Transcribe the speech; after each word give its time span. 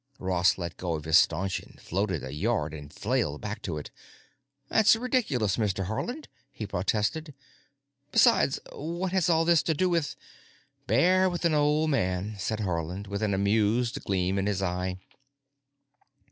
Ross 0.17 0.57
let 0.57 0.77
go 0.77 0.95
of 0.95 1.03
his 1.05 1.19
stanchion, 1.19 1.77
floated 1.79 2.23
a 2.23 2.33
yard, 2.33 2.73
and 2.73 2.91
flailed 2.91 3.39
back 3.41 3.61
to 3.61 3.77
it. 3.77 3.91
"That's 4.67 4.95
ridiculous, 4.95 5.57
Mr. 5.57 5.85
Haarland," 5.85 6.25
he 6.51 6.65
protested. 6.65 7.35
"Besides, 8.11 8.59
what 8.73 9.11
has 9.11 9.29
all 9.29 9.45
this 9.45 9.61
to 9.61 9.75
do 9.75 9.91
with——" 9.91 10.15
"Bear 10.87 11.29
with 11.29 11.45
an 11.45 11.53
old 11.53 11.91
man," 11.91 12.35
said 12.39 12.61
Haarland, 12.61 13.05
with 13.05 13.21
an 13.21 13.35
amused 13.35 14.03
gleam 14.03 14.39
in 14.39 14.47
his 14.47 14.63
eye. 14.63 14.97